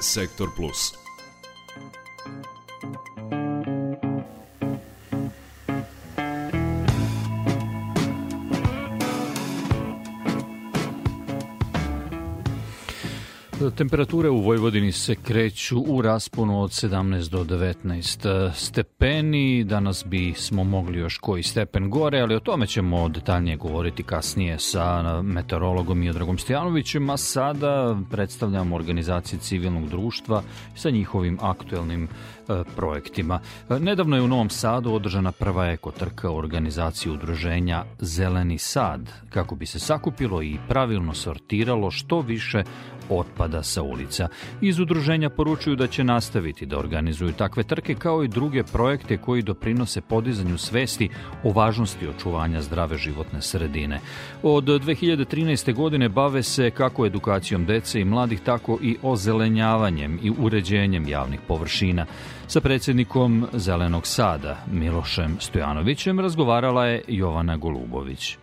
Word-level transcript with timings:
Sektor 0.00 0.48
Plus. 0.56 0.94
Temperature 13.76 14.28
u 14.28 14.40
Vojvodini 14.40 14.92
se 14.92 15.14
kreću 15.14 15.80
u 15.80 16.02
rasponu 16.02 16.62
od 16.62 16.70
17 16.70 17.30
do 17.30 17.44
19 17.44 18.50
stepeni. 18.54 19.64
Danas 19.64 20.04
bi 20.06 20.34
smo 20.36 20.64
mogli 20.64 20.98
još 20.98 21.18
koji 21.18 21.42
stepen 21.42 21.90
gore, 21.90 22.20
ali 22.20 22.34
o 22.34 22.40
tome 22.40 22.66
ćemo 22.66 23.08
detaljnije 23.08 23.56
govoriti 23.56 24.02
kasnije 24.02 24.58
sa 24.58 25.22
meteorologom 25.22 26.02
Iodragom 26.02 26.38
Stojanovićem, 26.38 27.10
a 27.10 27.16
sada 27.16 27.98
predstavljamo 28.10 28.76
organizacije 28.76 29.38
civilnog 29.38 29.88
društva 29.88 30.42
sa 30.76 30.90
njihovim 30.90 31.38
aktuelnim 31.40 32.04
e, 32.04 32.08
projektima. 32.76 33.40
Nedavno 33.80 34.16
je 34.16 34.22
u 34.22 34.28
Novom 34.28 34.50
Sadu 34.50 34.92
održana 34.92 35.32
prva 35.32 35.66
ekotrka 35.66 36.30
organizacije 36.30 37.12
udruženja 37.12 37.84
Zeleni 37.98 38.58
sad, 38.58 39.12
kako 39.30 39.54
bi 39.54 39.66
se 39.66 39.78
sakupilo 39.78 40.42
i 40.42 40.58
pravilno 40.68 41.14
sortiralo 41.14 41.90
što 41.90 42.20
više 42.20 42.64
otpada 43.10 43.62
sa 43.62 43.82
ulica. 43.82 44.28
Iz 44.60 44.78
udruženja 44.78 45.30
poručuju 45.30 45.76
da 45.76 45.86
će 45.86 46.04
nastaviti 46.04 46.66
da 46.66 46.78
organizuju 46.78 47.32
takve 47.32 47.62
trke 47.62 47.94
kao 47.94 48.24
i 48.24 48.28
druge 48.28 48.62
projekte 48.62 49.16
koji 49.16 49.42
doprinose 49.42 50.00
podizanju 50.00 50.58
svesti 50.58 51.08
o 51.44 51.52
važnosti 51.52 52.08
očuvanja 52.08 52.62
zdrave 52.62 52.96
životne 52.96 53.42
sredine. 53.42 54.00
Od 54.42 54.64
2013. 54.64 55.74
godine 55.74 56.08
bave 56.08 56.42
se 56.42 56.70
kako 56.70 57.06
edukacijom 57.06 57.66
dece 57.66 58.00
i 58.00 58.04
mladih, 58.04 58.40
tako 58.40 58.78
i 58.82 58.96
ozelenjavanjem 59.02 60.18
i 60.22 60.32
uređenjem 60.38 61.08
javnih 61.08 61.40
površina. 61.48 62.06
Sa 62.46 62.60
predsednikom 62.60 63.46
Zelenog 63.52 64.06
sada, 64.06 64.64
Milošem 64.72 65.36
Stojanovićem, 65.40 66.20
razgovarala 66.20 66.86
je 66.86 67.02
Jovana 67.08 67.56
Golubović. 67.56 68.39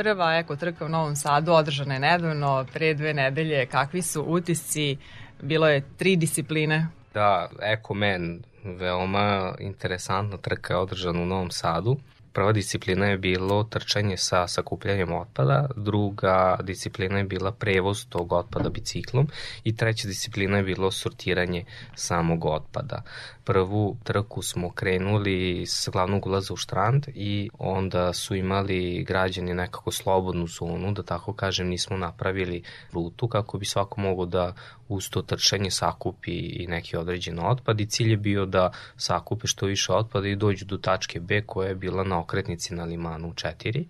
Prva 0.00 0.36
eko 0.36 0.56
trka 0.56 0.84
u 0.84 0.88
Novom 0.88 1.16
Sadu 1.16 1.52
održana 1.52 1.94
je 1.94 2.00
nedavno, 2.00 2.66
pre 2.72 2.94
dve 2.94 3.14
nedelje. 3.14 3.66
Kakvi 3.66 4.02
su 4.02 4.22
utisci? 4.22 4.96
Bilo 5.42 5.68
je 5.68 5.82
tri 5.96 6.16
discipline. 6.16 6.86
Da, 7.14 7.48
Eko 7.62 7.94
Men, 7.94 8.42
veoma 8.64 9.54
interesantna 9.58 10.36
trka 10.36 10.74
je 10.74 10.78
održana 10.78 11.20
u 11.22 11.26
Novom 11.26 11.50
Sadu. 11.50 11.96
Prva 12.32 12.52
disciplina 12.52 13.06
je 13.06 13.18
bilo 13.18 13.64
trčanje 13.64 14.16
sa 14.16 14.48
sakupljanjem 14.48 15.12
otpada, 15.12 15.68
druga 15.76 16.58
disciplina 16.62 17.18
je 17.18 17.24
bila 17.24 17.52
prevoz 17.52 18.06
tog 18.08 18.32
otpada 18.32 18.68
biciklom 18.68 19.28
i 19.64 19.76
treća 19.76 20.08
disciplina 20.08 20.56
je 20.56 20.62
bilo 20.62 20.90
sortiranje 20.90 21.64
samog 21.94 22.44
otpada. 22.44 23.02
Prvu 23.44 23.96
trku 24.04 24.42
smo 24.42 24.70
krenuli 24.70 25.66
sa 25.66 25.90
glavnog 25.90 26.26
ulaza 26.26 26.54
u 26.54 26.56
štrand 26.56 27.06
i 27.14 27.50
onda 27.58 28.12
su 28.12 28.34
imali 28.34 29.04
građani 29.04 29.54
nekako 29.54 29.90
slobodnu 29.90 30.46
zonu, 30.46 30.92
da 30.92 31.02
tako 31.02 31.32
kažem, 31.32 31.68
nismo 31.68 31.96
napravili 31.96 32.62
rutu 32.92 33.28
kako 33.28 33.58
bi 33.58 33.64
svako 33.64 34.00
mogo 34.00 34.26
da 34.26 34.54
uz 34.90 35.10
to 35.10 35.22
trčanje 35.22 35.70
sakupi 35.70 36.38
i 36.38 36.66
neki 36.66 36.96
određen 36.96 37.38
otpad 37.38 37.80
i 37.80 37.86
cilj 37.86 38.10
je 38.10 38.16
bio 38.16 38.46
da 38.46 38.72
sakupe 38.96 39.46
što 39.46 39.66
više 39.66 39.92
otpada 39.92 40.28
i 40.28 40.36
dođu 40.36 40.64
do 40.64 40.76
tačke 40.76 41.20
B 41.20 41.42
koja 41.46 41.68
je 41.68 41.74
bila 41.74 42.04
na 42.04 42.20
okretnici 42.20 42.74
na 42.74 42.84
limanu 42.84 43.32
4 43.32 43.84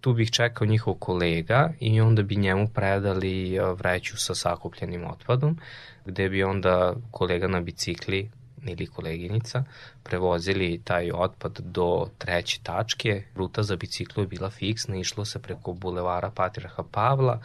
tu 0.00 0.12
bih 0.12 0.30
čekao 0.30 0.66
njihov 0.66 0.94
kolega 0.94 1.72
i 1.80 2.00
onda 2.00 2.22
bi 2.22 2.36
njemu 2.36 2.68
predali 2.68 3.58
vreću 3.74 4.16
sa 4.16 4.34
sakupljenim 4.34 5.04
otpadom, 5.04 5.58
gde 6.06 6.28
bi 6.28 6.44
onda 6.44 6.94
kolega 7.10 7.48
na 7.48 7.60
bicikli 7.60 8.30
ili 8.66 8.86
koleginica 8.86 9.64
prevozili 10.02 10.80
taj 10.84 11.10
otpad 11.14 11.60
do 11.60 12.08
treće 12.18 12.60
tačke. 12.62 13.22
Ruta 13.34 13.62
za 13.62 13.76
biciklu 13.76 14.22
je 14.22 14.26
bila 14.26 14.50
fiksna, 14.50 14.96
išlo 14.96 15.24
se 15.24 15.38
preko 15.38 15.72
bulevara 15.72 16.30
Patriarha 16.30 16.82
Pavla, 16.90 17.40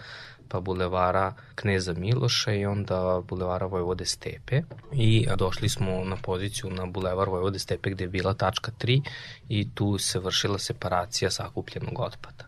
pa 0.50 0.59
bulevara 0.59 1.33
Kneza 1.56 1.94
Miloša 1.94 2.53
i 2.53 2.66
onda 2.66 3.22
bulevara 3.28 3.66
Vojvode 3.66 4.06
Stepe 4.06 4.61
i 4.94 5.28
došli 5.38 5.69
smo 5.69 6.03
na 6.06 6.16
poziciju 6.16 6.69
na 6.69 6.85
bulevar 6.85 7.29
Vojvode 7.29 7.59
Stepe 7.59 7.89
gde 7.89 8.03
je 8.03 8.07
bila 8.07 8.33
tačka 8.33 8.72
3 8.79 9.01
i 9.50 9.69
tu 9.75 9.97
se 9.97 10.19
vršila 10.19 10.59
separacija 10.59 11.31
sakupljenog 11.31 12.00
otpada. 12.00 12.44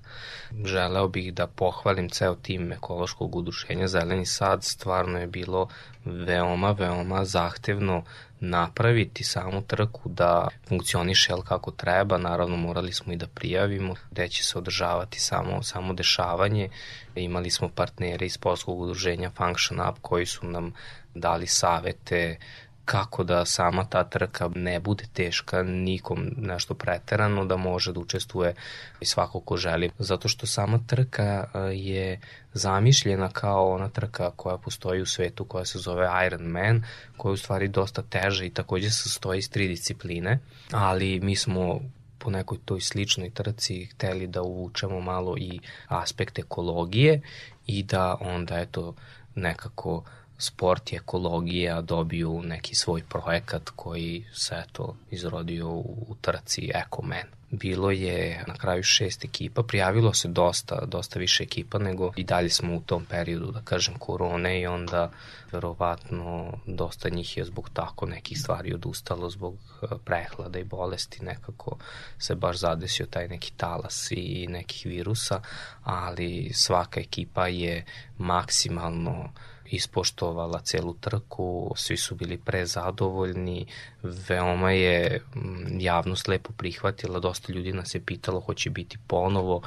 Želeo 0.66 1.08
bih 1.08 1.34
da 1.34 1.48
pohvalim 1.48 2.10
ceo 2.10 2.36
tim 2.36 2.72
ekološkog 2.72 3.36
udruženja 3.36 3.88
Zeleni 3.88 4.26
sad, 4.26 4.64
stvarno 4.64 5.20
je 5.20 5.28
bilo 5.28 5.68
veoma, 6.06 6.72
veoma 6.72 7.26
zahtevno 7.26 8.04
napraviti 8.40 9.24
samu 9.24 9.62
trku 9.62 10.10
da 10.10 10.48
funkcioniše 10.68 11.32
jel, 11.32 11.42
kako 11.42 11.72
treba, 11.72 12.18
naravno 12.18 12.58
morali 12.58 12.94
smo 12.94 13.14
i 13.14 13.16
da 13.16 13.28
prijavimo 13.28 13.96
gde 14.12 14.28
će 14.28 14.44
se 14.44 14.58
održavati 14.58 15.20
samo, 15.20 15.64
samo 15.64 15.94
dešavanje. 15.94 16.70
Imali 17.16 17.50
smo 17.50 17.70
partnere 17.70 18.26
iz 18.26 18.38
Polskog 18.38 18.80
udruženja 18.80 19.30
Function 19.30 19.90
Up 19.90 19.98
koji 20.02 20.26
su 20.26 20.46
nam 20.46 20.74
dali 21.14 21.48
savete 21.48 22.38
kako 22.88 23.24
da 23.24 23.46
sama 23.46 23.84
ta 23.84 24.04
trka 24.04 24.50
ne 24.56 24.80
bude 24.80 25.04
teška 25.14 25.64
nikom 25.64 26.30
nešto 26.38 26.74
preterano, 26.74 27.46
da 27.46 27.58
može 27.58 27.94
da 27.94 28.00
učestvuje 28.00 28.54
svako 29.02 29.40
ko 29.40 29.58
želi. 29.58 29.90
Zato 30.00 30.28
što 30.28 30.48
sama 30.48 30.80
trka 30.88 31.48
je 31.74 32.20
zamišljena 32.54 33.30
kao 33.30 33.74
ona 33.74 33.90
trka 33.90 34.32
koja 34.32 34.58
postoji 34.58 35.02
u 35.02 35.06
svetu 35.06 35.46
koja 35.46 35.66
se 35.66 35.80
zove 35.80 36.08
Iron 36.26 36.44
Man, 36.44 36.84
koja 37.18 37.30
je 37.30 37.34
u 37.34 37.38
stvari 37.38 37.68
dosta 37.68 38.02
teža 38.02 38.46
i 38.46 38.50
takođe 38.50 38.90
sastoji 38.90 39.40
iz 39.40 39.50
tri 39.50 39.68
discipline, 39.68 40.40
ali 40.72 41.20
mi 41.20 41.36
smo 41.36 41.80
po 42.20 42.30
nekoj 42.30 42.58
toj 42.66 42.82
sličnoj 42.82 43.30
trci 43.30 43.86
hteli 43.86 44.28
da 44.28 44.42
uvučemo 44.42 45.02
malo 45.02 45.38
i 45.38 45.60
aspekt 45.88 46.40
ekologije 46.40 47.22
i 47.66 47.84
da 47.84 48.18
onda 48.20 48.60
eto 48.60 48.96
nekako 49.36 50.04
sport 50.38 50.94
i 50.94 50.96
ekologija 50.96 51.82
dobiju 51.82 52.42
neki 52.44 52.76
svoj 52.76 53.04
projekat 53.10 53.70
koji 53.76 54.26
se 54.34 54.64
eto 54.68 54.96
izrodio 55.12 55.70
u 55.70 56.16
trci 56.22 56.72
EcoMan. 56.76 57.38
Bilo 57.52 57.92
je 57.92 58.44
na 58.48 58.54
kraju 58.54 58.84
šest 58.84 59.26
ekipa, 59.26 59.64
prijavilo 59.64 60.14
se 60.14 60.28
dosta, 60.28 60.86
dosta 60.86 61.20
više 61.20 61.44
ekipa 61.44 61.80
nego 61.80 62.12
i 62.16 62.24
dalje 62.24 62.50
smo 62.50 62.76
u 62.76 62.82
tom 62.82 63.06
periodu, 63.06 63.52
da 63.52 63.62
kažem, 63.62 63.96
korone 64.00 64.62
i 64.62 64.68
onda 64.68 65.12
verovatno 65.52 66.54
dosta 66.66 67.10
njih 67.10 67.38
je 67.38 67.46
zbog 67.46 67.70
tako 67.74 68.06
nekih 68.06 68.40
stvari 68.40 68.74
odustalo, 68.74 69.30
zbog 69.30 69.56
e, 69.56 69.86
prehlada 70.06 70.60
i 70.60 70.64
bolesti 70.64 71.26
nekako 71.26 71.78
se 72.20 72.36
baš 72.36 72.58
zadesio 72.58 73.06
taj 73.06 73.28
neki 73.28 73.52
talas 73.58 74.12
i 74.12 74.48
nekih 74.50 74.86
virusa, 74.86 75.42
ali 75.84 76.52
svaka 76.54 77.00
ekipa 77.00 77.48
je 77.48 77.86
maksimalno 78.18 79.30
ispoštovala 79.72 80.60
celu 80.60 80.94
trku, 80.94 81.74
svi 81.76 81.98
su 81.98 82.16
bili 82.16 82.38
prezadovoljni, 82.38 83.66
veoma 84.04 84.72
je 84.72 85.22
mm, 85.36 85.80
javnost 85.80 86.28
lepo 86.28 86.54
prihvatila, 86.58 87.20
dosta 87.20 87.54
ljudi 87.54 87.74
nas 87.74 87.96
je 87.96 88.02
pitalo 88.02 88.40
hoće 88.40 88.70
biti 88.70 88.98
ponovo, 89.08 89.62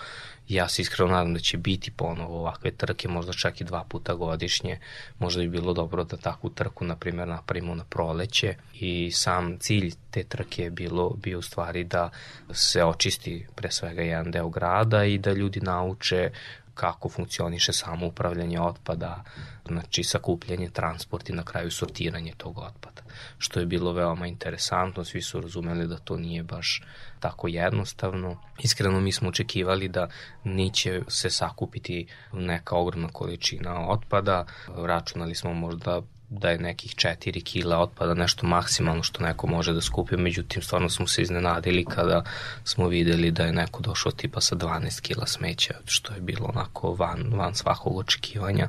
ja 0.50 0.69
se 0.69 0.83
iskreno 0.83 1.10
nadam 1.10 1.34
da 1.34 1.41
će 1.41 1.59
biti 1.59 1.91
ponovo 1.91 2.39
ovakve 2.39 2.71
trke, 2.71 3.09
možda 3.09 3.33
čak 3.33 3.60
i 3.60 3.65
dva 3.65 3.84
puta 3.84 4.15
godišnje, 4.15 4.78
možda 5.19 5.43
bi 5.43 5.49
bilo 5.49 5.72
dobro 5.72 6.05
da 6.05 6.16
takvu 6.16 6.50
trku, 6.50 6.84
na 6.84 6.97
primjer, 6.97 7.28
napravimo 7.28 7.75
na 7.75 7.84
proleće. 7.84 8.55
I 8.75 9.10
sam 9.12 9.59
cilj 9.59 9.93
te 10.10 10.25
trke 10.25 10.62
je 10.62 10.71
bilo, 10.71 11.10
bio 11.10 11.39
u 11.39 11.43
stvari 11.43 11.84
da 11.84 12.10
se 12.53 12.84
očisti 12.84 13.47
pre 13.55 13.71
svega 13.71 14.03
jedan 14.03 14.31
deo 14.31 14.49
grada 14.49 15.05
i 15.05 15.19
da 15.19 15.33
ljudi 15.33 15.60
nauče 15.60 16.31
kako 16.80 17.08
funkcioniše 17.08 17.72
samo 17.72 18.06
upravljanje 18.06 18.60
otpada, 18.60 19.24
znači 19.68 20.04
sakupljanje, 20.04 20.70
transport 20.70 21.28
i 21.28 21.32
na 21.32 21.42
kraju 21.42 21.71
sortiranje 21.71 22.32
tog 22.36 22.59
otpada. 22.59 23.03
Što 23.38 23.60
je 23.60 23.66
bilo 23.66 23.92
veoma 23.92 24.27
interesantno, 24.27 25.04
svi 25.04 25.22
su 25.22 25.41
razumeli 25.41 25.86
da 25.86 25.97
to 25.97 26.16
nije 26.16 26.42
baš 26.42 26.82
tako 27.21 27.48
jednostavno. 27.48 28.36
Iskreno 28.59 29.00
mi 29.00 29.12
smo 29.12 29.28
očekivali 29.28 29.88
da 29.88 30.09
neće 30.44 31.03
se 31.09 31.30
sakupiti 31.30 32.06
neka 32.32 32.77
ogromna 32.77 33.09
količina 33.09 33.88
otpada, 33.88 34.47
računali 34.68 35.34
smo 35.34 35.54
možda 35.54 36.03
da 36.30 36.50
je 36.50 36.59
nekih 36.59 36.94
4 36.94 37.44
kila 37.44 37.78
otpada 37.78 38.15
nešto 38.15 38.47
maksimalno 38.47 39.03
što 39.03 39.22
neko 39.22 39.47
može 39.47 39.72
da 39.72 39.80
skupi, 39.80 40.16
međutim 40.16 40.62
stvarno 40.62 40.88
smo 40.88 41.06
se 41.06 41.22
iznenadili 41.22 41.84
kada 41.84 42.22
smo 42.65 42.88
videli 42.88 43.30
da 43.30 43.44
je 43.44 43.53
neko 43.53 43.82
došao 43.82 44.12
tipa 44.12 44.41
sa 44.41 44.56
12 44.56 45.00
kila 45.00 45.27
smeća, 45.27 45.74
što 45.84 46.15
je 46.15 46.21
bilo 46.21 46.47
onako 46.54 46.94
van, 46.94 47.32
van 47.34 47.54
svakog 47.54 47.97
očekivanja. 47.97 48.68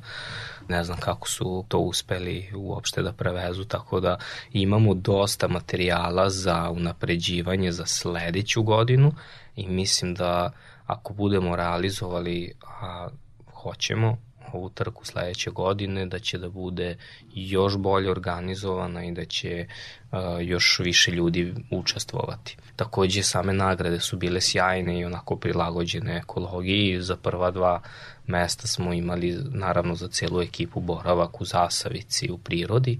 Ne 0.70 0.84
znam 0.84 0.98
kako 0.98 1.30
su 1.30 1.66
to 1.68 1.78
uspeli 1.78 2.52
uopšte 2.56 3.02
da 3.02 3.14
prevezu, 3.14 3.66
tako 3.66 4.00
da 4.00 4.18
imamo 4.52 4.94
dosta 4.94 5.48
materijala 5.48 6.30
za 6.30 6.70
unapređivanje 6.70 7.72
za 7.72 7.86
sledeću 7.86 8.64
godinu 8.64 9.14
i 9.56 9.68
mislim 9.68 10.14
da 10.14 10.52
ako 10.86 11.14
budemo 11.14 11.56
realizovali, 11.56 12.54
a 12.82 13.08
hoćemo, 13.54 14.18
ovu 14.54 14.70
trku 14.70 15.06
sledeće 15.06 15.50
godine, 15.50 16.06
da 16.06 16.20
će 16.20 16.38
da 16.38 16.50
bude 16.50 16.98
još 17.34 17.78
bolje 17.78 18.12
organizovana 18.12 19.06
i 19.06 19.12
da 19.12 19.26
će 19.26 19.66
uh, 20.12 20.20
još 20.42 20.80
više 20.80 21.12
ljudi 21.12 21.54
učestvovati. 21.72 22.58
Takođe, 22.76 23.24
same 23.24 23.54
nagrade 23.54 24.00
su 24.00 24.18
bile 24.18 24.42
sjajne 24.42 25.00
i 25.00 25.06
onako 25.06 25.36
prilagođene 25.36 26.18
ekologiji. 26.18 27.02
Za 27.02 27.16
prva 27.16 27.52
dva 27.52 27.82
mesta 28.32 28.68
smo 28.68 28.94
imali, 28.94 29.38
naravno, 29.50 29.96
za 29.96 30.08
celu 30.08 30.42
ekipu 30.42 30.80
boravak 30.80 31.42
u 31.42 31.46
Zasavici 31.46 32.32
u 32.32 32.38
prirodi 32.38 33.00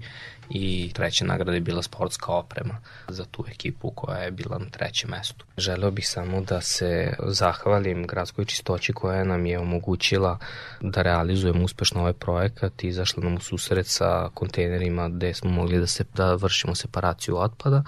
i 0.50 0.90
treća 0.94 1.24
nagrada 1.24 1.52
je 1.52 1.60
bila 1.60 1.82
sportska 1.82 2.32
oprema 2.32 2.80
za 3.08 3.24
tu 3.24 3.44
ekipu 3.50 3.90
koja 3.90 4.18
je 4.18 4.30
bila 4.30 4.58
na 4.58 4.70
trećem 4.70 5.10
mestu. 5.10 5.44
Želeo 5.56 5.90
bih 5.90 6.08
samo 6.08 6.40
da 6.40 6.60
se 6.60 7.14
zahvalim 7.26 8.06
gradskoj 8.06 8.44
čistoći 8.44 8.92
koja 8.92 9.24
nam 9.24 9.46
je 9.46 9.58
omogućila 9.58 10.38
da 10.80 11.02
realizujemo 11.02 11.64
uspešno 11.64 12.00
ovaj 12.00 12.12
projekat 12.12 12.84
i 12.84 12.88
izašla 12.88 13.22
nam 13.22 13.34
u 13.34 13.40
susret 13.40 13.86
sa 13.86 14.28
kontejnerima 14.34 15.08
gde 15.08 15.34
smo 15.34 15.50
mogli 15.50 15.78
da, 15.78 15.86
se, 15.86 16.04
da 16.14 16.34
vršimo 16.34 16.74
separaciju 16.74 17.36
otpada. 17.36 17.84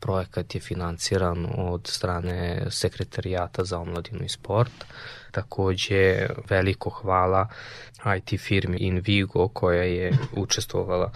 Projekat 0.00 0.54
je 0.54 0.60
financiran 0.60 1.46
od 1.56 1.86
strane 1.86 2.66
sekretarijata 2.70 3.64
za 3.64 3.78
omladinu 3.78 4.24
i 4.24 4.28
sport. 4.28 4.72
Takođe, 5.34 6.26
veliko 6.50 6.90
hvala 6.90 7.48
IT 8.16 8.40
firmi 8.40 8.76
Invigo 8.78 9.48
koja 9.48 9.82
je 9.82 10.12
učestvovala 10.36 11.10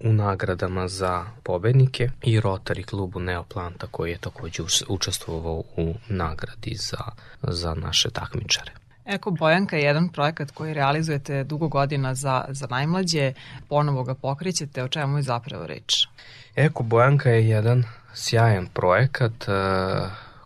u 0.00 0.12
nagradama 0.12 0.88
za 0.88 1.24
pobednike 1.42 2.10
i 2.22 2.40
Rotary 2.40 2.84
klubu 2.84 3.20
Neoplanta 3.20 3.86
koji 3.90 4.10
je 4.10 4.18
takođe 4.18 4.62
učestvovao 4.88 5.62
u 5.76 5.94
nagradi 6.08 6.74
za, 6.74 7.04
za 7.42 7.74
naše 7.74 8.10
takmičare. 8.10 8.72
Eko 9.04 9.30
Bojanka 9.30 9.76
je 9.76 9.82
jedan 9.82 10.08
projekat 10.08 10.50
koji 10.50 10.74
realizujete 10.74 11.44
dugo 11.44 11.68
godina 11.68 12.14
za, 12.14 12.44
za 12.48 12.66
najmlađe, 12.66 13.32
ponovo 13.68 14.04
ga 14.04 14.14
pokrećete, 14.14 14.84
o 14.84 14.88
čemu 14.88 15.18
je 15.18 15.22
zapravo 15.22 15.66
reč? 15.66 16.06
Eko 16.56 16.82
Bojanka 16.82 17.30
je 17.30 17.48
jedan 17.48 17.84
sjajan 18.14 18.66
projekat 18.66 19.48
uh, 19.48 19.54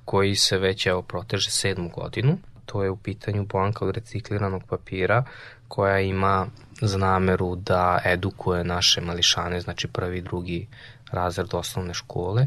koji 0.04 0.34
se 0.34 0.58
već 0.58 0.86
evo 0.86 1.02
proteže 1.02 1.50
sedmu 1.50 1.88
godinu. 1.88 2.38
To 2.68 2.82
je 2.82 2.90
u 2.90 2.96
pitanju 2.96 3.46
Bojanka 3.46 3.84
od 3.84 3.94
recikliranog 3.94 4.62
papira 4.68 5.24
koja 5.68 6.00
ima 6.00 6.46
za 6.80 6.98
nameru 6.98 7.56
da 7.56 8.00
edukuje 8.04 8.64
naše 8.64 9.00
mališane, 9.00 9.60
znači 9.60 9.88
prvi, 9.88 10.20
drugi 10.20 10.68
razred 11.10 11.54
osnovne 11.54 11.94
škole. 11.94 12.46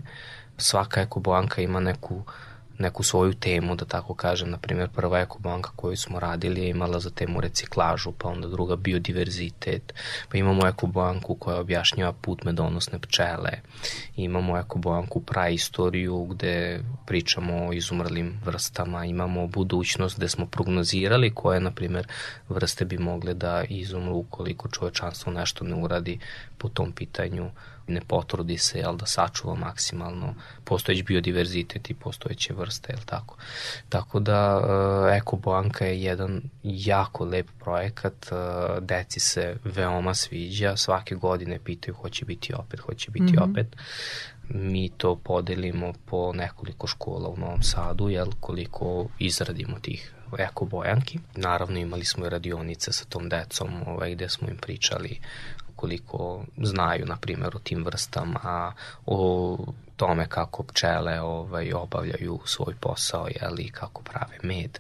Svaka 0.58 1.02
ekobanka 1.02 1.62
ima 1.62 1.80
neku 1.80 2.24
neku 2.82 3.04
svoju 3.04 3.34
temu, 3.34 3.76
da 3.76 3.86
tako 3.86 4.14
kažem. 4.14 4.50
Na 4.50 4.58
primjer, 4.58 4.90
prva 4.90 5.20
ekobanka 5.20 5.72
koju 5.76 5.98
smo 5.98 6.20
radili 6.20 6.62
je 6.62 6.70
imala 6.70 7.00
za 7.00 7.10
temu 7.10 7.42
reciklažu, 7.42 8.12
pa 8.12 8.30
onda 8.30 8.48
druga 8.48 8.76
biodiverzitet, 8.76 9.94
pa 10.30 10.38
imamo 10.38 10.68
ekobanku 10.68 11.36
koja 11.36 11.60
objašnjava 11.60 12.14
put 12.14 12.44
medonosne 12.44 13.00
pčele, 13.00 13.52
imamo 14.16 14.58
ekobanku 14.58 15.22
praistoriju 15.22 16.26
gde 16.26 16.84
pričamo 17.06 17.68
o 17.68 17.74
izumrlim 17.74 18.40
vrstama, 18.46 19.06
imamo 19.06 19.48
budućnost 19.48 20.18
gde 20.18 20.30
smo 20.30 20.46
prognozirali 20.46 21.34
koje, 21.34 21.60
na 21.60 21.72
primjer, 21.72 22.08
vrste 22.50 22.86
bi 22.86 22.98
mogle 22.98 23.34
da 23.34 23.64
izumru 23.70 24.16
ukoliko 24.16 24.68
čovečanstvo 24.68 25.32
nešto 25.32 25.66
ne 25.66 25.76
uradi 25.76 26.20
po 26.58 26.70
tom 26.70 26.92
pitanju 26.92 27.50
ne 27.88 28.02
potrudi 28.08 28.58
se 28.58 28.80
jel, 28.80 28.96
da 28.96 29.06
sačuva 29.06 29.56
maksimalno 29.56 30.36
postojeći 30.64 31.04
biodiverzitet 31.04 31.90
i 31.90 31.94
postojeće 31.94 32.54
vrste, 32.54 32.94
jel 32.94 33.02
tako. 33.06 33.38
Tako 33.90 34.20
da 34.20 34.58
uh, 34.58 35.16
Eko 35.18 35.36
Boanka 35.36 35.86
je 35.86 36.02
jedan 36.02 36.42
jako 36.64 37.26
lep 37.26 37.48
projekat, 37.60 38.32
uh, 38.32 38.84
deci 38.84 39.20
se 39.20 39.56
veoma 39.64 40.14
sviđa, 40.14 40.78
svake 40.78 41.16
godine 41.16 41.60
pitaju 41.64 41.96
hoće 41.96 42.26
biti 42.26 42.54
opet, 42.54 42.80
hoće 42.80 43.12
biti 43.12 43.34
mm 43.34 43.36
-hmm. 43.36 43.52
opet. 43.52 43.76
Mi 44.50 44.90
to 44.98 45.16
podelimo 45.16 45.94
po 46.06 46.34
nekoliko 46.34 46.88
škola 46.88 47.30
u 47.30 47.38
Novom 47.38 47.64
Sadu, 47.64 48.10
jel, 48.10 48.28
koliko 48.40 49.08
izradimo 49.20 49.80
tih 49.80 50.14
eko 50.38 50.66
bojanki. 50.66 51.20
Naravno 51.36 51.80
imali 51.80 52.06
smo 52.06 52.26
i 52.26 52.30
radionice 52.30 52.92
sa 52.92 53.06
tom 53.06 53.30
decom 53.30 53.70
ovaj, 53.88 54.16
gde 54.16 54.30
smo 54.30 54.50
im 54.50 54.58
pričali 54.58 55.20
koliko 55.76 56.44
znaju, 56.58 57.06
na 57.06 57.16
primjer, 57.16 57.56
o 57.56 57.60
tim 57.60 57.86
vrstama, 57.86 58.74
o 59.06 59.58
tome 59.96 60.28
kako 60.30 60.64
pčele 60.64 61.22
ovaj, 61.22 61.74
obavljaju 61.74 62.40
svoj 62.46 62.76
posao, 62.80 63.28
jeli, 63.42 63.70
kako 63.70 64.02
prave 64.02 64.38
med 64.44 64.80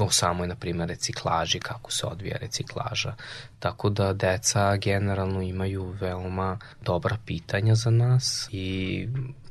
o 0.00 0.10
samoj, 0.10 0.48
na 0.48 0.54
primjer, 0.54 0.88
reciklaži, 0.88 1.60
kako 1.60 1.92
se 1.92 2.06
odvija 2.06 2.36
reciklaža. 2.36 3.14
Tako 3.58 3.90
da 3.90 4.12
deca 4.12 4.76
generalno 4.76 5.42
imaju 5.42 5.84
veoma 6.00 6.58
dobra 6.82 7.16
pitanja 7.26 7.74
za 7.74 7.90
nas 7.90 8.48
i 8.52 9.08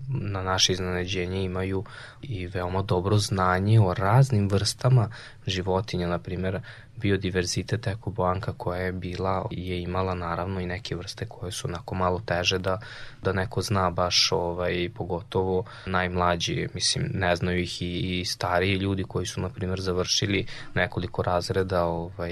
na 0.09 0.44
naše 0.44 0.74
iznenađenje 0.74 1.44
imaju 1.44 1.83
i 2.21 2.47
veoma 2.47 2.81
dobro 2.81 3.18
znanje 3.18 3.80
o 3.80 3.94
raznim 3.94 4.50
vrstama 4.50 5.09
životinja, 5.47 6.07
na 6.07 6.19
primjer 6.19 6.62
biodiverzitet 7.01 7.88
ekobanka 7.88 8.54
koja 8.57 8.81
je 8.81 8.92
bila 8.92 9.46
je 9.51 9.81
imala 9.81 10.13
naravno 10.13 10.60
i 10.60 10.66
neke 10.66 10.96
vrste 10.96 11.25
koje 11.25 11.51
su 11.51 11.68
onako 11.68 11.96
malo 11.96 12.22
teže 12.25 12.57
da, 12.57 12.80
da 13.24 13.34
neko 13.34 13.62
zna 13.62 13.90
baš 13.90 14.30
ovaj, 14.31 14.90
pogotovo 14.96 15.63
najmlađi, 15.86 16.68
mislim 16.74 17.10
ne 17.13 17.36
znaju 17.36 17.60
ih 17.60 17.81
i, 17.81 18.19
i 18.19 18.25
stariji 18.25 18.75
ljudi 18.75 19.04
koji 19.04 19.25
su 19.25 19.42
na 19.42 19.50
primjer 19.50 19.81
završili 19.81 20.46
nekoliko 20.74 21.24
razreda 21.24 21.84
ovaj, 21.86 22.31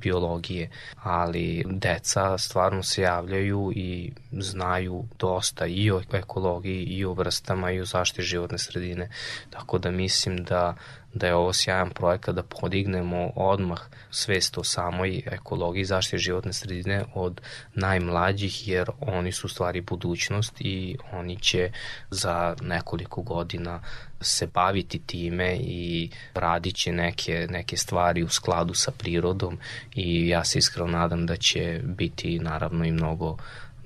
biologije, 0.00 0.70
ali 1.02 1.64
deca 1.66 2.38
stvarno 2.38 2.82
se 2.82 3.02
javljaju 3.02 3.72
i 3.74 4.12
znaju 4.32 5.04
dosta 5.18 5.66
i 5.66 5.90
o 5.90 6.02
ekologiji 6.12 6.84
i 6.84 7.04
o 7.04 7.12
vrstama 7.12 7.70
i 7.70 7.80
o 7.80 7.84
zaštiti 7.84 8.22
životne 8.22 8.58
sredine, 8.58 9.10
tako 9.50 9.78
da 9.78 9.90
mislim 9.90 10.44
da 10.44 10.74
da 11.14 11.26
je 11.26 11.34
ovo 11.34 11.52
sjajan 11.52 11.90
projekat 11.90 12.34
da 12.34 12.42
podignemo 12.42 13.30
odmah 13.36 13.80
svest 14.10 14.58
o 14.58 14.64
samoj 14.64 15.22
ekologiji 15.26 15.84
zaštite 15.84 16.18
životne 16.18 16.52
sredine 16.52 17.04
od 17.14 17.40
najmlađih 17.74 18.68
jer 18.68 18.90
oni 19.00 19.32
su 19.32 19.48
stvari 19.48 19.80
budućnost 19.80 20.60
i 20.60 20.96
oni 21.12 21.36
će 21.36 21.70
za 22.10 22.56
nekoliko 22.62 23.22
godina 23.22 23.80
se 24.20 24.46
baviti 24.46 24.98
time 24.98 25.56
i 25.56 26.10
radit 26.34 26.76
će 26.76 26.92
neke, 26.92 27.46
neke 27.50 27.76
stvari 27.76 28.22
u 28.22 28.28
skladu 28.28 28.74
sa 28.74 28.90
prirodom 28.90 29.58
i 29.94 30.28
ja 30.28 30.44
se 30.44 30.58
iskreno 30.58 30.88
nadam 30.88 31.26
da 31.26 31.36
će 31.36 31.80
biti 31.84 32.38
naravno 32.38 32.84
i 32.84 32.92
mnogo 32.92 33.36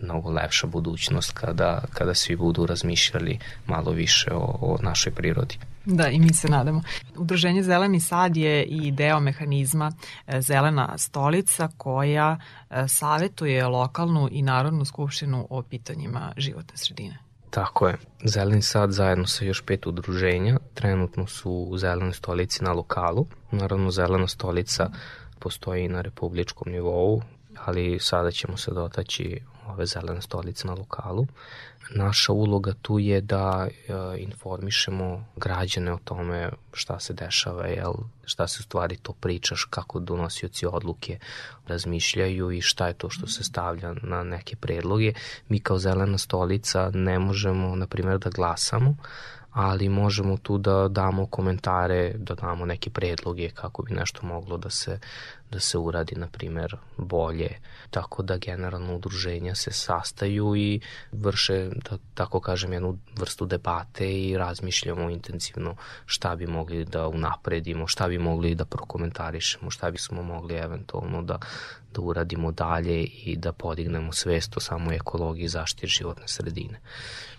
mnogo 0.01 0.31
lepša 0.31 0.67
budućnost 0.67 1.33
kada, 1.33 1.83
kada 1.95 2.15
svi 2.15 2.37
budu 2.37 2.67
razmišljali 2.67 3.39
malo 3.67 3.91
više 3.91 4.31
o, 4.33 4.59
o 4.61 4.79
našoj 4.83 5.13
prirodi. 5.13 5.59
Da, 5.91 6.09
i 6.09 6.19
mi 6.19 6.33
se 6.33 6.49
nadamo. 6.49 6.83
Udruženje 7.17 7.63
Zeleni 7.63 8.01
sad 8.01 8.37
je 8.37 8.65
i 8.65 8.93
deo 8.93 9.21
mehanizma 9.21 9.93
e, 10.27 10.41
Zelena 10.43 10.99
stolica 10.99 11.69
koja 11.77 12.39
e, 12.71 12.89
savetuje 12.89 13.67
lokalnu 13.67 14.29
i 14.33 14.43
narodnu 14.43 14.85
skupštinu 14.85 15.47
o 15.51 15.63
pitanjima 15.63 16.33
životne 16.37 16.77
sredine. 16.77 17.19
Tako 17.51 17.89
je. 17.89 17.97
Zeleni 18.25 18.63
sad 18.63 18.91
zajedno 18.91 19.27
sa 19.27 19.45
još 19.45 19.63
pet 19.63 19.87
udruženja 19.87 20.59
trenutno 20.75 21.27
su 21.27 21.51
u 21.51 21.79
Zelenoj 21.79 22.13
stolici 22.13 22.65
na 22.65 22.73
lokalu. 22.73 23.27
Naravno, 23.51 23.91
Zelena 23.91 24.27
stolica 24.27 24.91
postoji 25.39 25.89
na 25.89 26.01
republičkom 26.01 26.73
nivou, 26.73 27.23
ali 27.65 27.99
sada 28.01 28.31
ćemo 28.31 28.57
se 28.57 28.71
dotaći 28.71 29.41
ove 29.67 29.87
zelene 29.87 30.23
stolice 30.23 30.67
na 30.67 30.75
lokalu. 30.75 31.27
Naša 31.91 32.33
uloga 32.33 32.73
tu 32.83 32.99
je 32.99 33.21
da 33.21 33.69
e, 33.69 33.93
informišemo 34.19 35.25
građane 35.37 35.93
o 35.93 35.99
tome 36.05 36.51
šta 36.73 37.01
se 37.01 37.13
dešava, 37.13 37.67
jel, 37.67 37.93
šta 38.25 38.49
se 38.49 38.57
u 38.61 38.63
stvari 38.63 38.97
to 38.97 39.13
pričaš, 39.13 39.65
kako 39.65 40.01
donosioci 40.01 40.67
odluke 40.67 41.19
razmišljaju 41.67 42.51
i 42.51 42.61
šta 42.61 42.87
je 42.87 42.95
to 42.95 43.11
što 43.11 43.27
se 43.27 43.45
stavlja 43.45 43.95
na 44.03 44.23
neke 44.23 44.57
predloge. 44.57 45.13
Mi 45.49 45.61
kao 45.61 45.79
zelena 45.79 46.19
stolica 46.19 46.91
ne 46.95 47.19
možemo, 47.19 47.77
na 47.77 47.87
primjer, 47.87 48.19
da 48.19 48.31
glasamo, 48.31 48.97
ali 49.59 49.89
možemo 49.89 50.37
tu 50.37 50.59
da 50.59 50.89
damo 50.89 51.27
komentare, 51.27 52.13
da 52.17 52.35
damo 52.35 52.67
neke 52.67 52.91
predloge 52.91 53.51
kako 53.51 53.83
bi 53.83 53.95
nešto 53.95 54.27
moglo 54.27 54.59
da 54.59 54.71
se 54.71 54.99
da 55.51 55.61
se 55.61 55.79
uradi, 55.79 56.15
na 56.15 56.27
primer, 56.27 56.77
bolje. 56.97 57.51
Tako 57.91 58.23
da 58.23 58.37
generalno 58.37 58.97
udruženja 58.97 59.55
se 59.55 59.73
sastaju 59.73 60.57
i 60.57 60.81
vrše, 61.13 61.71
da 61.91 61.99
tako 62.15 62.41
kažem, 62.41 62.73
jednu 62.73 62.99
vrstu 63.17 63.47
debate 63.47 64.13
i 64.13 64.37
razmišljamo 64.39 65.11
intenzivno 65.11 65.77
šta 66.07 66.37
bi 66.37 66.47
mogli 66.47 66.85
da 66.85 67.09
unapredimo, 67.09 67.87
šta 67.87 68.09
bi 68.09 68.19
mogli 68.19 68.55
da 68.55 68.65
prokomentarišemo, 68.65 69.71
šta 69.71 69.91
bismo 69.91 70.23
mogli 70.23 70.55
eventualno 70.55 71.23
da, 71.23 71.39
da 71.95 72.01
uradimo 72.01 72.53
dalje 72.53 73.03
i 73.05 73.37
da 73.37 73.53
podignemo 73.53 74.13
svest 74.13 74.57
o 74.57 74.61
samoj 74.61 74.97
ekologiji 74.97 75.45
i 75.45 75.49
zaštiti 75.49 75.87
životne 75.87 76.29
sredine. 76.29 76.81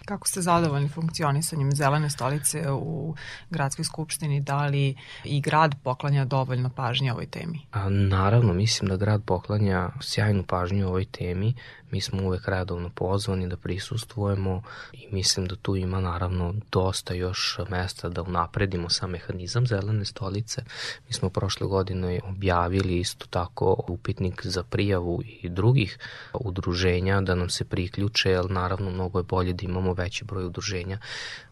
Kako 0.10 0.28
ste 0.28 0.42
zadovoljni 0.42 0.90
funkcionisanjem 0.90 1.72
zelene 1.72 2.10
stolice 2.10 2.72
u 2.72 3.16
gradskoj 3.50 3.86
skupštini? 3.86 4.42
Da 4.42 4.66
li 4.66 4.96
i 5.24 5.42
grad 5.42 5.76
poklanja 5.84 6.26
dovoljno 6.26 6.70
pažnje 6.70 7.14
ovoj 7.14 7.26
temi? 7.26 7.60
A, 7.72 7.90
Naravno, 7.90 8.54
mislim 8.54 8.90
da 8.90 8.98
grad 8.98 9.24
poklanja 9.26 9.90
sjajnu 10.02 10.44
pažnju 10.44 10.88
ovoj 10.88 11.06
temi 11.06 11.54
Mi 11.92 12.02
smo 12.02 12.24
uvek 12.24 12.48
redovno 12.48 12.90
pozvani 12.90 13.48
da 13.48 13.58
prisustvujemo 13.58 14.62
i 14.94 15.08
mislim 15.12 15.46
da 15.46 15.56
tu 15.56 15.76
ima 15.76 16.00
naravno 16.00 16.56
dosta 16.72 17.14
još 17.14 17.60
mesta 17.70 18.10
da 18.10 18.22
unapredimo 18.22 18.90
sam 18.90 19.12
mehanizam 19.12 19.68
zelene 19.68 20.06
stolice. 20.06 20.64
Mi 21.08 21.14
smo 21.14 21.30
prošle 21.30 21.68
godine 21.68 22.20
objavili 22.24 23.00
isto 23.00 23.26
tako 23.30 23.84
upitnik 23.88 24.46
za 24.46 24.64
prijavu 24.64 25.22
i 25.42 25.50
drugih 25.50 25.98
udruženja 26.34 27.22
da 27.22 27.36
nam 27.36 27.50
se 27.50 27.66
priključe, 27.66 28.30
jer 28.30 28.52
naravno 28.52 28.92
mnogo 28.92 29.20
je 29.20 29.24
bolje 29.24 29.54
da 29.54 29.66
imamo 29.66 29.94
veći 30.00 30.26
broj 30.26 30.46
udruženja. 30.46 30.98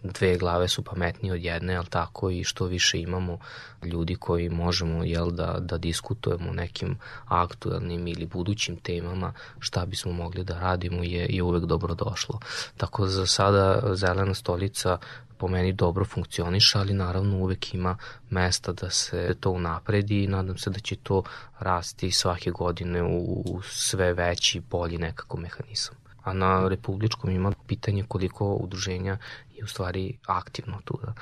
Dve 0.04 0.38
glave 0.38 0.68
su 0.68 0.84
pametnije 0.84 1.34
od 1.34 1.44
jedne, 1.44 1.76
ali 1.76 1.88
tako 1.88 2.30
i 2.30 2.44
što 2.44 2.66
više 2.66 3.00
imamo 3.02 3.40
ljudi 3.84 4.16
koji 4.16 4.50
možemo 4.50 5.04
jel, 5.04 5.32
da, 5.32 5.58
da 5.60 5.78
diskutujemo 5.78 6.54
nekim 6.54 6.98
aktuelnim 7.26 8.08
ili 8.08 8.26
budućim 8.26 8.78
temama, 8.78 9.34
šta 9.60 9.86
bismo 9.86 10.12
mogli 10.12 10.44
da 10.44 10.60
radimo 10.60 11.04
je, 11.04 11.28
je 11.30 11.44
uvek 11.44 11.64
dobro 11.66 11.96
došlo. 11.96 12.40
Tako 12.78 13.08
za 13.08 13.26
sada 13.26 13.82
zelena 13.96 14.34
stolica 14.34 14.98
po 15.38 15.48
meni 15.48 15.74
dobro 15.74 16.06
funkcioniše, 16.06 16.78
ali 16.78 16.94
naravno 16.94 17.38
uvek 17.38 17.74
ima 17.74 17.98
mesta 18.30 18.72
da 18.72 18.90
se 18.90 19.36
to 19.40 19.52
unapredi 19.52 20.24
i 20.24 20.28
nadam 20.28 20.58
se 20.58 20.70
da 20.70 20.80
će 20.80 20.96
to 20.96 21.24
rasti 21.60 22.12
svake 22.12 22.52
godine 22.52 23.04
u 23.04 23.62
sve 23.64 24.14
veći, 24.14 24.60
bolji 24.60 24.98
nekako 24.98 25.38
mehanizam. 25.38 26.07
A 26.28 26.34
na 26.34 26.68
republičkom 26.68 27.30
ima 27.30 27.52
pitanje 27.68 28.04
koliko 28.08 28.54
udruženja 28.54 29.18
je 29.56 29.64
u 29.64 29.68
stvari 29.68 30.18
aktivno 30.26 30.82
tu. 30.86 31.00
Da 31.04 31.14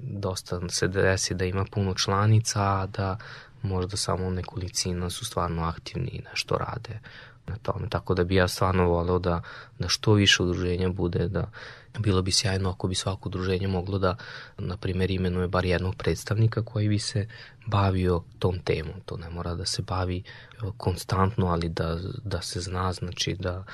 dosta 0.00 0.68
se 0.68 0.88
desi 0.88 1.34
da 1.34 1.44
ima 1.44 1.64
puno 1.70 1.94
članica, 1.94 2.60
a 2.62 2.86
da 2.86 3.18
možda 3.62 3.96
samo 3.96 4.30
nekolicina 4.30 5.10
su 5.10 5.24
stvarno 5.24 5.64
aktivni 5.64 6.08
i 6.08 6.22
nešto 6.30 6.58
rade 6.58 7.00
na 7.46 7.56
tome. 7.56 7.88
Tako 7.88 8.14
da 8.14 8.24
bi 8.24 8.34
ja 8.34 8.48
stvarno 8.48 8.88
voleo 8.88 9.18
da, 9.18 9.42
da 9.78 9.88
što 9.88 10.12
više 10.12 10.42
udruženja 10.42 10.88
bude, 10.88 11.28
da 11.28 11.50
bilo 11.98 12.22
bi 12.22 12.32
sjajno 12.32 12.70
ako 12.70 12.88
bi 12.88 12.94
svako 12.94 13.28
udruženje 13.28 13.68
moglo 13.68 13.98
da, 13.98 14.16
na 14.58 14.76
primjer, 14.76 15.10
imenuje 15.10 15.48
bar 15.48 15.64
jednog 15.64 15.94
predstavnika 15.94 16.64
koji 16.64 16.88
bi 16.88 16.98
se 16.98 17.28
bavio 17.66 18.22
tom 18.38 18.58
temom. 18.58 19.00
To 19.04 19.16
ne 19.16 19.30
mora 19.30 19.54
da 19.54 19.64
se 19.66 19.82
bavi 19.82 20.22
konstantno, 20.76 21.46
ali 21.46 21.68
da, 21.68 21.98
da 22.24 22.42
se 22.42 22.60
zna, 22.60 22.92
znači 22.92 23.36
da 23.38 23.64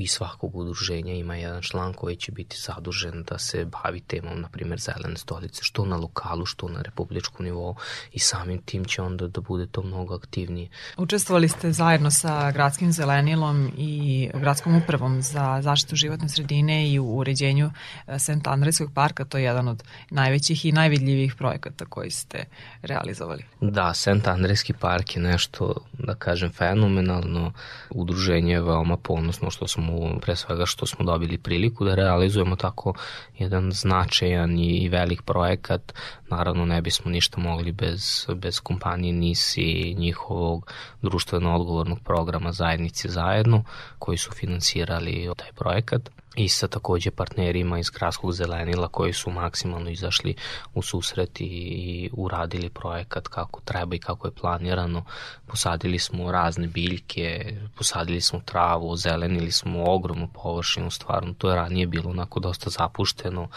i 0.00 0.06
svakog 0.06 0.56
udruženja 0.56 1.14
ima 1.14 1.36
jedan 1.36 1.62
član 1.62 1.92
koji 1.92 2.16
će 2.16 2.32
biti 2.32 2.56
zadužen 2.60 3.22
da 3.22 3.38
se 3.38 3.64
bavi 3.64 4.00
temom, 4.00 4.40
na 4.40 4.48
primjer, 4.48 4.80
zelene 4.80 5.16
stolice, 5.16 5.64
što 5.64 5.84
na 5.84 5.96
lokalu, 5.96 6.46
što 6.46 6.68
na 6.68 6.82
republičkom 6.82 7.44
nivou 7.44 7.76
i 8.12 8.18
samim 8.18 8.62
tim 8.62 8.84
će 8.84 9.02
onda 9.02 9.28
da 9.28 9.40
bude 9.40 9.66
to 9.66 9.82
mnogo 9.82 10.14
aktivnije. 10.14 10.68
Učestvovali 10.96 11.48
ste 11.48 11.72
zajedno 11.72 12.10
sa 12.10 12.50
gradskim 12.50 12.92
zelenilom 12.92 13.72
i 13.76 14.28
gradskom 14.34 14.76
upravom 14.76 15.22
za 15.22 15.60
zaštitu 15.62 15.96
životne 15.96 16.28
sredine 16.28 16.92
i 16.92 16.98
u 16.98 17.16
uređenju 17.16 17.70
e, 18.06 18.18
Sent 18.18 18.46
Andrejskog 18.46 18.90
parka, 18.94 19.24
to 19.24 19.38
je 19.38 19.44
jedan 19.44 19.68
od 19.68 19.82
najvećih 20.10 20.64
i 20.64 20.72
najvidljivijih 20.72 21.34
projekata 21.34 21.84
koji 21.84 22.10
ste 22.10 22.44
realizovali. 22.82 23.44
Da, 23.60 23.94
Sent 23.94 24.26
Andrejski 24.26 24.72
park 24.72 25.16
je 25.16 25.22
nešto, 25.22 25.74
da 25.92 26.14
kažem, 26.14 26.50
fenomenalno 26.50 27.52
udruženje, 27.90 28.60
veoma 28.60 28.96
ponosno 28.96 29.50
što 29.50 29.68
smo, 29.68 29.85
pre 30.20 30.36
svega 30.36 30.66
što 30.66 30.86
smo 30.86 31.04
dobili 31.04 31.38
priliku 31.38 31.84
da 31.84 31.94
realizujemo 31.94 32.56
tako 32.56 32.94
jedan 33.38 33.72
značajan 33.72 34.58
i 34.58 34.88
velik 34.88 35.22
projekat. 35.22 35.94
Naravno 36.30 36.66
ne 36.66 36.82
bismo 36.82 37.10
ništa 37.10 37.40
mogli 37.40 37.72
bez, 37.72 38.26
bez 38.34 38.60
kompanije 38.60 39.12
NIS 39.12 39.56
i 39.56 39.94
njihovog 39.98 40.72
društveno 41.02 41.56
odgovornog 41.56 41.98
programa 42.04 42.52
Zajednici 42.52 43.08
zajedno 43.08 43.64
koji 43.98 44.18
su 44.18 44.32
finansirali 44.32 45.30
taj 45.36 45.52
projekat 45.52 46.15
i 46.36 46.48
sa 46.48 46.68
takođe 46.68 47.10
partnerima 47.10 47.78
iz 47.78 47.90
Gradskog 47.90 48.32
zelenila 48.32 48.88
koji 48.88 49.12
su 49.12 49.30
maksimalno 49.30 49.90
izašli 49.90 50.34
u 50.74 50.82
susret 50.82 51.40
i, 51.40 51.44
i 51.44 52.10
uradili 52.12 52.70
projekat 52.70 53.28
kako 53.28 53.60
treba 53.60 53.94
i 53.94 53.98
kako 53.98 54.28
je 54.28 54.32
planirano. 54.32 55.04
Posadili 55.46 55.98
smo 55.98 56.32
razne 56.32 56.66
biljke, 56.66 57.56
posadili 57.76 58.20
smo 58.20 58.40
travu, 58.44 58.96
zelenili 58.96 59.52
smo 59.52 59.84
ogromnu 59.86 60.28
površinu, 60.34 60.90
stvarno 60.90 61.34
to 61.38 61.50
je 61.50 61.56
ranije 61.56 61.86
bilo 61.86 62.10
onako 62.10 62.40
dosta 62.40 62.70
zapušteno, 62.70 63.48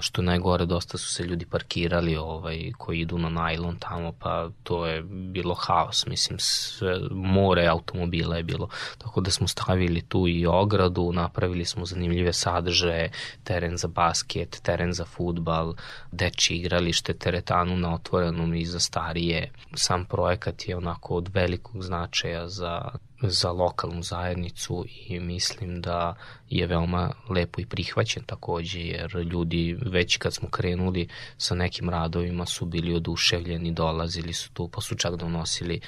što 0.00 0.22
najgore 0.22 0.66
dosta 0.66 0.98
su 0.98 1.14
se 1.14 1.22
ljudi 1.22 1.46
parkirali 1.46 2.16
ovaj, 2.16 2.72
koji 2.78 3.00
idu 3.00 3.18
na 3.18 3.28
najlon 3.28 3.76
tamo, 3.78 4.12
pa 4.12 4.48
to 4.62 4.86
je 4.86 5.02
bilo 5.02 5.54
haos, 5.54 6.06
mislim, 6.06 6.38
sve, 6.38 6.98
more 7.10 7.66
automobila 7.66 8.36
je 8.36 8.42
bilo, 8.42 8.68
tako 8.98 9.20
da 9.20 9.30
smo 9.30 9.48
stavili 9.48 10.02
tu 10.02 10.28
i 10.28 10.46
ogradu, 10.46 11.12
napravili 11.12 11.64
smo 11.64 11.86
zanimljivo 11.86 12.19
zanimljive 12.20 12.32
sadržaje, 12.32 13.10
teren 13.44 13.76
za 13.76 13.88
basket, 13.88 14.60
teren 14.62 14.92
za 14.92 15.04
futbal, 15.04 15.74
deči 16.12 16.56
igralište, 16.56 17.14
teretanu 17.14 17.76
na 17.76 17.94
otvorenom 17.94 18.54
i 18.54 18.64
za 18.64 18.80
starije. 18.80 19.50
Sam 19.74 20.04
projekat 20.04 20.68
je 20.68 20.76
onako 20.76 21.14
od 21.14 21.28
velikog 21.34 21.82
značaja 21.82 22.48
za 22.48 22.90
za 23.22 23.50
lokalnu 23.50 24.02
zajednicu 24.02 24.84
i 25.06 25.20
mislim 25.20 25.80
da 25.80 26.14
je 26.48 26.66
veoma 26.66 27.12
lepo 27.28 27.60
i 27.60 27.66
prihvaćen 27.66 28.22
takođe 28.24 28.80
jer 28.80 29.16
ljudi 29.16 29.78
već 29.86 30.16
kad 30.16 30.34
smo 30.34 30.48
krenuli 30.48 31.08
sa 31.38 31.54
nekim 31.54 31.90
radovima 31.90 32.46
su 32.46 32.66
bili 32.66 32.94
oduševljeni, 32.94 33.72
dolazili 33.72 34.32
su 34.32 34.52
tu 34.52 34.68
pa 34.68 34.80
su 34.80 34.94
čak 34.94 35.16
donosili 35.16 35.80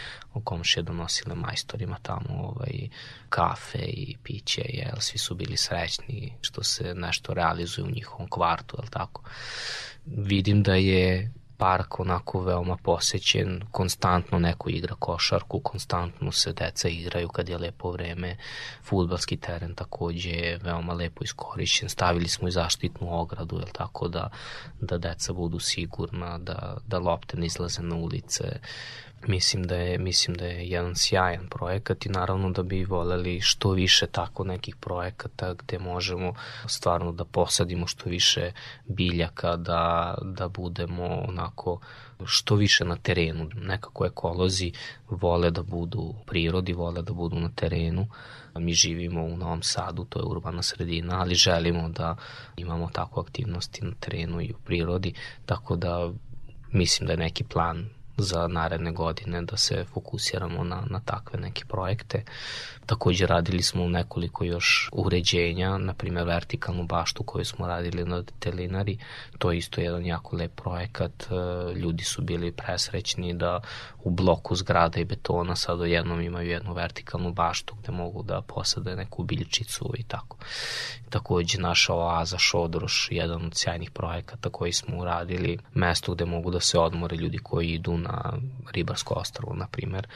komšije 0.44 0.82
donosile 0.82 1.34
majstorima 1.34 1.96
tamo 2.02 2.28
ovaj, 2.28 2.88
kafe 3.28 3.78
i 3.78 4.16
piće, 4.22 4.62
jel, 4.68 4.96
svi 4.98 5.18
su 5.18 5.34
bili 5.34 5.56
srećni 5.56 6.32
što 6.40 6.62
se 6.62 6.94
nešto 6.94 7.34
realizuje 7.34 7.84
u 7.84 7.90
njihovom 7.90 8.28
kvartu, 8.30 8.76
jel 8.78 8.88
tako. 8.90 9.22
Vidim 10.06 10.62
da 10.62 10.74
je 10.74 11.32
park 11.62 12.00
onako 12.00 12.40
veoma 12.40 12.76
posećen, 12.76 13.62
konstantno 13.70 14.38
neko 14.38 14.70
igra 14.70 14.94
košarku, 14.94 15.60
konstantno 15.60 16.32
se 16.32 16.52
deca 16.52 16.88
igraju 16.88 17.28
kad 17.28 17.48
je 17.48 17.58
lepo 17.58 17.90
vreme, 17.90 18.36
futbalski 18.84 19.36
teren 19.36 19.74
takođe 19.74 20.30
je 20.30 20.58
veoma 20.62 20.92
lepo 20.92 21.24
iskorišćen, 21.24 21.88
stavili 21.88 22.28
smo 22.28 22.48
i 22.48 22.50
zaštitnu 22.50 23.20
ogradu, 23.20 23.56
jel 23.56 23.68
tako, 23.72 24.08
da, 24.08 24.30
da 24.80 24.98
deca 24.98 25.32
budu 25.32 25.58
sigurna, 25.58 26.38
da, 26.38 26.76
da 26.86 26.98
lopte 26.98 27.36
ne 27.36 27.46
izlaze 27.46 27.82
na 27.82 27.96
ulice, 27.96 28.44
Mislim 29.26 29.62
da 29.62 29.76
je 29.76 29.98
mislim 29.98 30.36
da 30.36 30.44
je 30.44 30.68
jedan 30.68 30.96
sjajan 30.96 31.48
projekat 31.48 32.06
i 32.06 32.08
naravno 32.08 32.50
da 32.50 32.62
bi 32.62 32.84
voleli 32.84 33.40
što 33.40 33.70
više 33.70 34.06
tako 34.06 34.44
nekih 34.44 34.76
projekata 34.76 35.54
gde 35.54 35.78
možemo 35.78 36.34
stvarno 36.66 37.12
da 37.12 37.24
posadimo 37.24 37.86
što 37.86 38.10
više 38.10 38.52
biljaka, 38.84 39.56
da, 39.56 40.14
da 40.22 40.48
budemo 40.48 41.04
onako 41.28 41.80
što 42.24 42.54
više 42.54 42.84
na 42.84 42.96
terenu. 42.96 43.48
Nekako 43.54 44.06
ekolozi 44.06 44.72
vole 45.10 45.50
da 45.50 45.62
budu 45.62 45.98
u 45.98 46.14
prirodi, 46.26 46.72
vole 46.72 47.02
da 47.02 47.12
budu 47.12 47.40
na 47.40 47.50
terenu. 47.54 48.06
Mi 48.54 48.74
živimo 48.74 49.24
u 49.24 49.36
Novom 49.36 49.62
Sadu, 49.62 50.04
to 50.04 50.18
je 50.18 50.24
urbana 50.24 50.62
sredina, 50.62 51.20
ali 51.20 51.34
želimo 51.34 51.88
da 51.88 52.16
imamo 52.56 52.90
tako 52.92 53.20
aktivnosti 53.20 53.84
na 53.84 53.92
terenu 54.00 54.40
i 54.40 54.52
u 54.52 54.58
prirodi, 54.64 55.14
tako 55.46 55.76
da 55.76 56.12
mislim 56.72 57.06
da 57.06 57.12
je 57.12 57.18
neki 57.18 57.44
plan 57.44 57.88
za 58.16 58.48
naredne 58.48 58.92
godine 58.92 59.42
da 59.42 59.56
se 59.56 59.84
fokusiramo 59.84 60.64
na, 60.64 60.82
na 60.90 61.00
takve 61.00 61.40
neke 61.40 61.64
projekte. 61.64 62.24
Takođe 62.86 63.26
radili 63.26 63.62
smo 63.62 63.88
nekoliko 63.88 64.44
još 64.44 64.88
uređenja, 64.92 65.78
na 65.78 65.94
primjer 65.94 66.26
vertikalnu 66.26 66.86
baštu 66.86 67.22
koju 67.22 67.44
smo 67.44 67.66
radili 67.66 68.04
na 68.04 68.22
Telinari, 68.38 68.98
to 69.38 69.52
je 69.52 69.58
isto 69.58 69.80
jedan 69.80 70.06
jako 70.06 70.36
lep 70.36 70.54
projekat, 70.54 71.12
e, 71.22 71.74
ljudi 71.74 72.04
su 72.04 72.22
bili 72.22 72.52
presrećni 72.52 73.34
da 73.34 73.60
u 74.04 74.10
bloku 74.10 74.54
zgrada 74.54 75.00
i 75.00 75.04
betona 75.04 75.56
sad 75.56 75.80
jednom 75.80 76.20
imaju 76.20 76.50
jednu 76.50 76.72
vertikalnu 76.74 77.32
baštu 77.32 77.74
gde 77.82 77.92
mogu 77.92 78.22
da 78.22 78.40
posade 78.40 78.96
neku 78.96 79.22
biljčicu 79.22 79.92
i 79.98 80.02
tako. 80.02 80.36
Takođe 81.10 81.58
naša 81.58 81.94
oaza 81.94 82.38
Šodroš, 82.38 83.08
jedan 83.10 83.46
od 83.46 83.52
sjajnih 83.54 83.90
projekata 83.90 84.50
koji 84.50 84.72
smo 84.72 84.98
uradili, 84.98 85.58
mesto 85.74 86.14
gde 86.14 86.24
mogu 86.24 86.50
da 86.50 86.60
se 86.60 86.78
odmore 86.78 87.16
ljudi 87.16 87.38
koji 87.38 87.68
idu 87.68 87.96
na 88.02 88.38
Ribarsko 88.72 89.14
ostrovo, 89.14 89.54
na 89.54 89.66
primer, 89.66 90.06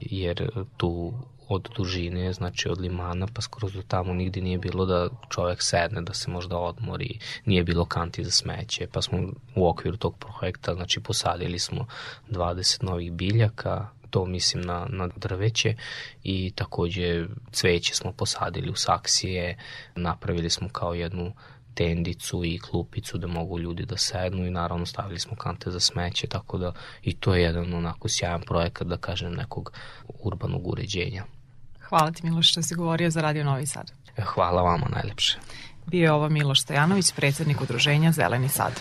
jer 0.00 0.50
tu 0.76 1.12
od 1.48 1.68
dužine, 1.76 2.32
znači 2.32 2.68
od 2.68 2.80
limana 2.80 3.26
pa 3.34 3.42
skroz 3.42 3.72
do 3.72 3.82
tamo 3.82 4.14
nigde 4.14 4.40
nije 4.40 4.58
bilo 4.58 4.86
da 4.86 5.08
čovek 5.30 5.62
sedne, 5.62 6.02
da 6.02 6.14
se 6.14 6.30
možda 6.30 6.58
odmori, 6.58 7.18
nije 7.44 7.64
bilo 7.64 7.84
kanti 7.84 8.24
za 8.24 8.30
smeće, 8.30 8.86
pa 8.92 9.02
smo 9.02 9.18
u 9.56 9.68
okviru 9.68 9.96
tog 9.96 10.16
projekta, 10.18 10.74
znači 10.74 11.00
posadili 11.00 11.58
smo 11.58 11.86
20 12.30 12.84
novih 12.84 13.12
biljaka, 13.12 13.88
to 14.10 14.26
mislim 14.26 14.62
na, 14.64 14.86
na 14.88 15.08
drveće 15.16 15.74
i 16.22 16.52
takođe 16.54 17.26
cveće 17.52 17.94
smo 17.94 18.12
posadili 18.12 18.70
u 18.70 18.76
saksije, 18.76 19.58
napravili 19.94 20.50
smo 20.50 20.68
kao 20.68 20.94
jednu 20.94 21.32
tendicu 21.74 22.44
i 22.44 22.58
klupicu 22.58 23.18
da 23.18 23.26
mogu 23.26 23.58
ljudi 23.58 23.86
da 23.86 23.96
sednu 23.96 24.46
i 24.46 24.50
naravno 24.50 24.86
stavili 24.86 25.20
smo 25.20 25.36
kante 25.36 25.70
za 25.70 25.80
smeće, 25.80 26.26
tako 26.26 26.58
da 26.58 26.72
i 27.02 27.14
to 27.14 27.34
je 27.34 27.42
jedan 27.42 27.74
onako 27.74 28.08
sjajan 28.08 28.42
projekat, 28.42 28.86
da 28.88 28.96
kažem, 28.96 29.34
nekog 29.34 29.72
urbanog 30.08 30.66
uređenja. 30.66 31.24
Hvala 31.80 32.10
ti 32.10 32.26
Miloš 32.26 32.50
što 32.50 32.62
si 32.62 32.74
govorio 32.74 33.10
za 33.10 33.20
Radio 33.20 33.44
Novi 33.44 33.66
Sad. 33.66 33.92
E, 34.16 34.22
hvala 34.22 34.62
vama 34.62 34.86
najlepše. 34.88 35.38
Bio 35.86 36.04
je 36.04 36.12
ovo 36.12 36.28
Miloš 36.28 36.62
Stojanović, 36.62 37.12
predsednik 37.12 37.60
udruženja 37.60 38.12
Zeleni 38.12 38.48
Sad. 38.48 38.72